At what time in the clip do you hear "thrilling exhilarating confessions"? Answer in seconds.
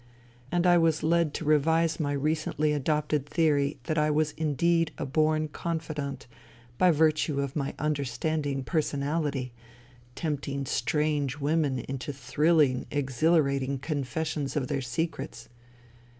12.11-14.55